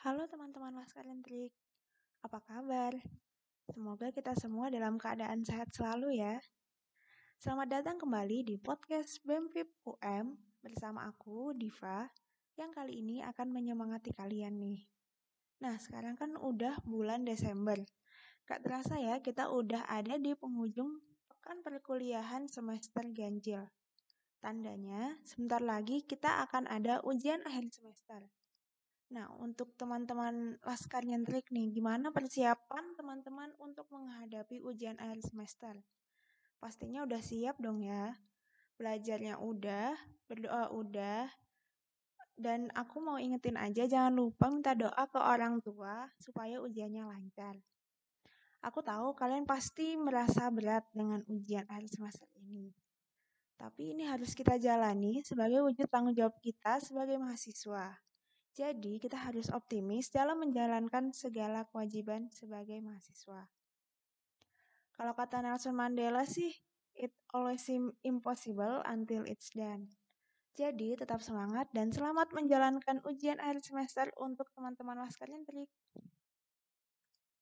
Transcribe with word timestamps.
Halo 0.00 0.24
teman-teman 0.24 0.72
Laskar 0.80 1.04
Nyentrik, 1.04 1.52
apa 2.24 2.40
kabar? 2.40 2.96
Semoga 3.68 4.08
kita 4.08 4.32
semua 4.32 4.72
dalam 4.72 4.96
keadaan 4.96 5.44
sehat 5.44 5.76
selalu 5.76 6.16
ya. 6.16 6.40
Selamat 7.36 7.68
datang 7.68 8.00
kembali 8.00 8.48
di 8.48 8.56
podcast 8.56 9.20
BEMFIP 9.28 9.68
UM 9.84 10.40
bersama 10.64 11.04
aku, 11.04 11.52
Diva, 11.52 12.08
yang 12.56 12.72
kali 12.72 13.04
ini 13.04 13.20
akan 13.20 13.52
menyemangati 13.52 14.16
kalian 14.16 14.56
nih. 14.56 14.88
Nah, 15.60 15.76
sekarang 15.76 16.16
kan 16.16 16.32
udah 16.32 16.80
bulan 16.88 17.28
Desember. 17.28 17.76
Gak 18.48 18.64
terasa 18.64 18.96
ya, 18.96 19.20
kita 19.20 19.52
udah 19.52 19.84
ada 19.84 20.16
di 20.16 20.32
penghujung 20.32 20.96
pekan 21.28 21.60
perkuliahan 21.60 22.48
semester 22.48 23.04
ganjil. 23.12 23.68
Tandanya, 24.40 25.20
sebentar 25.28 25.60
lagi 25.60 26.08
kita 26.08 26.40
akan 26.48 26.72
ada 26.72 27.04
ujian 27.04 27.44
akhir 27.44 27.68
semester. 27.68 28.32
Nah, 29.10 29.26
untuk 29.42 29.74
teman-teman 29.74 30.54
Laskar 30.62 31.02
Nyentrik 31.02 31.50
nih, 31.50 31.74
gimana 31.74 32.14
persiapan 32.14 32.94
teman-teman 32.94 33.50
untuk 33.58 33.90
menghadapi 33.90 34.62
ujian 34.62 34.94
akhir 35.02 35.26
semester? 35.26 35.74
Pastinya 36.62 37.02
udah 37.02 37.18
siap 37.18 37.58
dong 37.58 37.82
ya. 37.82 38.14
Belajarnya 38.78 39.42
udah, 39.42 39.98
berdoa 40.30 40.70
udah, 40.70 41.26
dan 42.40 42.72
aku 42.72 43.04
mau 43.04 43.20
ingetin 43.20 43.60
aja 43.60 43.84
jangan 43.84 44.16
lupa 44.16 44.48
minta 44.48 44.72
doa 44.72 45.04
ke 45.04 45.20
orang 45.20 45.60
tua 45.60 46.08
supaya 46.16 46.56
ujiannya 46.64 47.04
lancar. 47.04 47.60
Aku 48.64 48.80
tahu 48.80 49.12
kalian 49.12 49.44
pasti 49.44 49.98
merasa 50.00 50.48
berat 50.48 50.88
dengan 50.96 51.20
ujian 51.28 51.68
akhir 51.68 51.92
semester 51.92 52.28
ini. 52.40 52.72
Tapi 53.60 53.92
ini 53.92 54.08
harus 54.08 54.32
kita 54.32 54.56
jalani 54.56 55.20
sebagai 55.20 55.60
wujud 55.60 55.84
tanggung 55.92 56.16
jawab 56.16 56.32
kita 56.40 56.80
sebagai 56.80 57.20
mahasiswa. 57.20 57.92
Jadi, 58.50 58.98
kita 58.98 59.14
harus 59.14 59.46
optimis 59.54 60.10
dalam 60.10 60.42
menjalankan 60.42 61.14
segala 61.14 61.66
kewajiban 61.70 62.26
sebagai 62.34 62.82
mahasiswa. 62.82 63.46
Kalau 64.90 65.14
kata 65.14 65.40
Nelson 65.40 65.72
Mandela 65.72 66.26
sih, 66.26 66.52
it 66.98 67.14
always 67.30 67.62
seem 67.62 67.94
impossible 68.02 68.82
until 68.84 69.22
it's 69.24 69.54
done. 69.54 69.88
Jadi, 70.58 70.98
tetap 70.98 71.22
semangat 71.22 71.70
dan 71.70 71.94
selamat 71.94 72.34
menjalankan 72.34 73.00
ujian 73.06 73.38
akhir 73.38 73.62
semester 73.62 74.10
untuk 74.18 74.50
teman-teman 74.52 74.98
Laskar 74.98 75.30
Nyentrik. 75.30 75.70